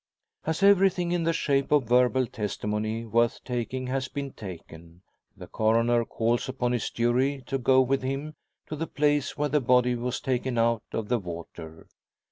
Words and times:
As 0.47 0.63
everything 0.63 1.11
in 1.11 1.25
the 1.25 1.31
shape 1.31 1.71
of 1.71 1.83
verbal 1.83 2.25
testimony 2.25 3.05
worth 3.05 3.43
taking 3.43 3.85
has 3.85 4.07
been 4.07 4.31
taken, 4.31 5.03
the 5.37 5.45
Coroner 5.45 6.05
calls 6.05 6.49
upon 6.49 6.71
his 6.71 6.89
jury 6.89 7.43
to 7.45 7.59
go 7.59 7.81
with 7.81 8.01
him 8.01 8.33
to 8.65 8.75
the 8.75 8.87
place 8.87 9.37
where 9.37 9.49
the 9.49 9.61
body 9.61 9.93
was 9.93 10.19
taken 10.19 10.57
out 10.57 10.81
of 10.91 11.07
the 11.07 11.19
water. 11.19 11.85